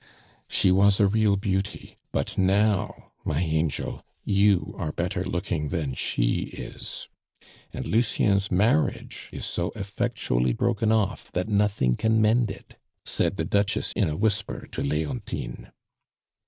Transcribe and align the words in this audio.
"She 0.47 0.71
was 0.71 0.99
a 0.99 1.05
real 1.05 1.35
beauty; 1.35 1.95
but 2.11 2.35
now, 2.35 3.11
my 3.23 3.39
angel, 3.43 4.03
you 4.25 4.73
are 4.75 4.91
better 4.91 5.23
looking 5.23 5.69
than 5.69 5.93
she 5.93 6.45
is. 6.57 7.07
And 7.71 7.85
Lucien's 7.85 8.49
marriage 8.49 9.29
is 9.31 9.45
so 9.45 9.71
effectually 9.75 10.53
broken 10.53 10.91
off, 10.91 11.31
that 11.33 11.49
nothing 11.49 11.97
can 11.97 12.19
mend 12.19 12.49
it," 12.49 12.77
said 13.05 13.35
the 13.35 13.45
Duchess 13.45 13.91
in 13.95 14.09
a 14.09 14.17
whisper 14.17 14.67
to 14.71 14.81
Leontine. 14.81 15.71